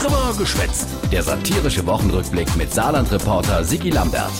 [0.00, 0.88] Drüber geschwätzt.
[1.12, 4.32] Der satirische Wochenrückblick mit Saarland-Reporter Sigi Lambert.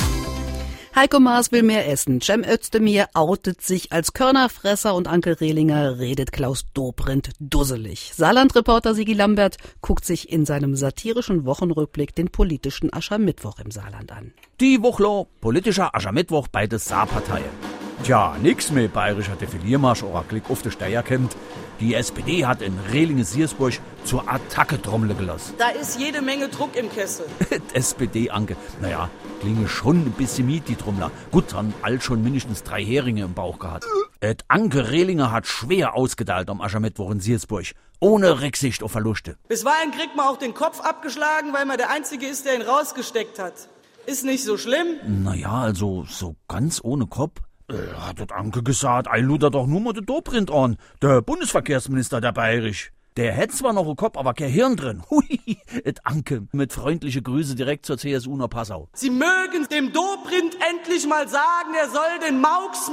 [0.96, 2.22] Heiko Maas will mehr essen.
[2.22, 8.12] Cem Özdemir outet sich als Körnerfresser und Anke Rehlinger redet Klaus Dobrindt dusselig.
[8.16, 14.32] Saarland-Reporter Sigi Lambert guckt sich in seinem satirischen Wochenrückblick den politischen Aschermittwoch im Saarland an.
[14.62, 17.69] Die Wochlo, politischer Aschermittwoch bei der Saarparteien.
[18.02, 21.36] Tja, nix mehr bayerischer Defiliermarsch oder Klick auf der Steier kennt.
[21.80, 23.74] Die SPD hat in Rehlingen-Siersburg
[24.04, 25.54] zur Attacke trommle gelassen.
[25.58, 27.26] Da ist jede Menge Druck im Kessel.
[27.74, 28.56] SPD-Anke.
[28.80, 29.10] Naja,
[29.40, 31.10] klinge schon ein bisschen mit, die Trommler.
[31.30, 33.84] Gut, dann all schon mindestens drei Heringe im Bauch gehabt.
[34.20, 37.66] Et Anke Rehlinger hat schwer ausgedeilt am Aschermittwoch in Siersburg.
[38.00, 39.36] Ohne Rücksicht auf Verluste.
[39.48, 43.38] Bisweilen kriegt man auch den Kopf abgeschlagen, weil man der Einzige ist, der ihn rausgesteckt
[43.38, 43.68] hat.
[44.06, 44.96] Ist nicht so schlimm?
[45.06, 47.40] Naja, also so ganz ohne Kopf.
[47.70, 52.20] Äh, hat dort Anke gesagt, ei luder doch nur mal de Dobrindt an, der Bundesverkehrsminister
[52.20, 52.90] der Bayerisch.
[53.16, 55.02] Der hätt zwar noch einen Kopf, aber kein Hirn drin.
[55.10, 58.88] Hui, et Anke mit freundliche Grüße direkt zur CSU nach Passau.
[58.94, 62.90] Sie mögen dem Dobrindt endlich mal sagen, er soll den Mauks,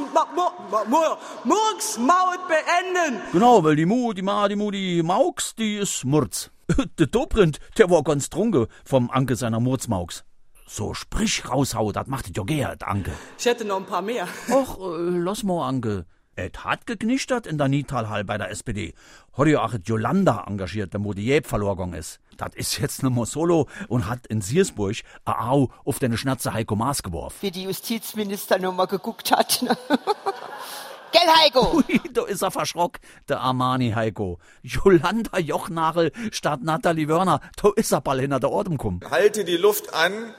[1.44, 3.22] Murksmaut beenden.
[3.32, 6.52] Genau, weil die Mu, die Ma, die Mu, die Mauks, die ist Murz.
[7.00, 10.26] Der Dobrindt, der war ganz trunke vom Anke seiner Murzmauks.
[10.68, 13.12] So sprich raushau, das macht jo gehört, Anke.
[13.40, 14.28] Ich hätte noch ein paar mehr.
[14.52, 16.06] Och, äh, lass mal, Anke.
[16.36, 18.94] Et hat geknischtert in der Nitalhall bei der SPD.
[19.36, 22.20] Hat ja auch Jolanda engagiert, der Modieb verloren ist.
[22.38, 26.76] Das ist jetzt nur solo und hat in Siersburg a Au auf deine Schnatze Heiko
[26.76, 27.38] Maas geworfen.
[27.42, 29.62] Wie die Justizminister noch mal geguckt hat.
[31.12, 31.78] Gell, Heiko?
[31.78, 34.38] Ui, da ist er verschrock, der Armani Heiko.
[34.62, 39.00] Jolanda Jochnagel statt Nathalie Wörner, da ist er bald hinter der Ordnung gekommen.
[39.10, 40.36] Halte die Luft an,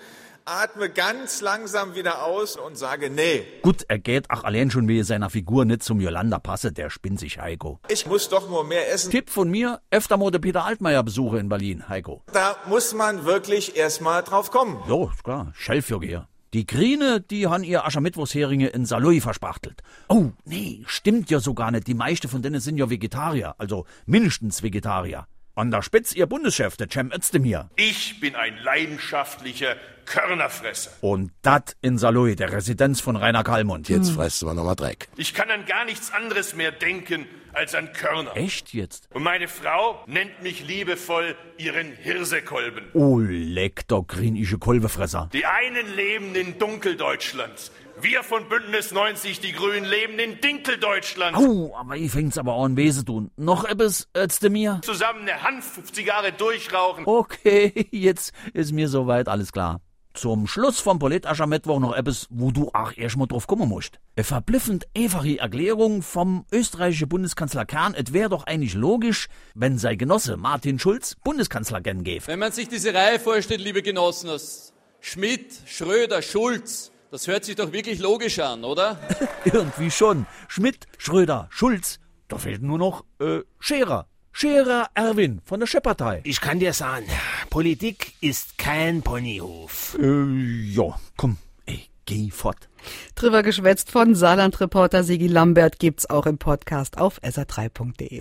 [0.49, 3.45] atme ganz langsam wieder aus und sage nee.
[3.63, 7.21] Gut, er geht ach allein schon wie seiner Figur nicht zum Jolanda passe, der spinnt
[7.21, 7.81] sich Heiko.
[7.89, 9.11] Ich muss doch nur mehr essen.
[9.11, 12.23] Tipp von mir, öfter mal Peter Altmaier besuche in Berlin, Heiko.
[12.33, 14.83] Da muss man wirklich erstmal drauf kommen.
[14.89, 16.29] Jo, klar, Schellfürgeher.
[16.55, 19.83] Die Grine, die han ihr Aschermittwochsheringe in Saloy verspachtelt.
[20.09, 21.87] Oh, nee, stimmt ja so gar nicht.
[21.87, 25.27] Die meiste von denen sind ja Vegetarier, also mindestens Vegetarier.
[25.59, 27.69] An der Spitz ihr Bundeschef, der Cem Özdemir.
[27.75, 29.75] Ich bin ein leidenschaftlicher
[30.05, 30.93] Körnerfresser.
[31.01, 33.89] Und dat in Saloy, der Residenz von Rainer Kallmund.
[33.89, 35.09] Jetzt fressen wir nochmal Dreck.
[35.17, 37.27] Ich kann an gar nichts anderes mehr denken
[37.59, 38.37] als an Körner.
[38.37, 39.09] Echt jetzt?
[39.13, 42.85] Und meine Frau nennt mich liebevoll ihren Hirsekolben.
[42.95, 45.29] Oh, leck, der grinische Kolbefresser.
[45.33, 47.73] Die einen leben in Dunkeldeutschland.
[48.01, 51.37] Wir von Bündnis 90, die Grünen, leben in Dinkeldeutschland.
[51.37, 53.33] Oh, aber ich fängt's aber an weh zu tun.
[53.37, 54.79] Noch etwas, Özdemir?
[54.85, 57.05] Zusammen eine Hanfzigarre durchrauchen.
[57.07, 59.81] Okay, jetzt ist mir soweit alles klar.
[60.21, 64.01] Zum Schluss vom Politaschermittwoch noch etwas, wo du auch erst mal drauf kommen musst.
[64.17, 67.95] Eine verblüffend einfache Erklärung vom österreichischen Bundeskanzler Kern.
[67.95, 72.27] Es wäre doch eigentlich logisch, wenn sein Genosse Martin Schulz Bundeskanzler gern gäbe.
[72.27, 77.55] Wenn man sich diese Reihe vorstellt, liebe Genossen, aus Schmidt, Schröder, Schulz, das hört sich
[77.55, 78.99] doch wirklich logisch an, oder?
[79.45, 80.27] Irgendwie schon.
[80.49, 82.01] Schmidt, Schröder, Schulz.
[82.27, 84.09] Da fehlt nur noch, äh, Scherer.
[84.41, 86.21] Scherer Erwin von der Schepppartei.
[86.23, 87.07] Ich kann dir sagen,
[87.51, 89.99] Politik ist kein Ponyhof.
[90.01, 92.69] Äh, ja, komm, ey, geh fort.
[93.17, 98.17] Drüber geschwätzt von Saarland-Reporter Sigi Lambert gibt's auch im Podcast auf sr3.de.